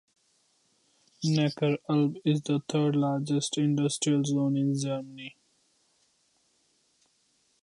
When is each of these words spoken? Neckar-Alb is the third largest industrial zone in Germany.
Neckar-Alb 1.23 2.17
is 2.25 2.41
the 2.41 2.59
third 2.67 2.95
largest 2.95 3.59
industrial 3.59 4.23
zone 4.23 4.57
in 4.57 4.73
Germany. 4.75 5.35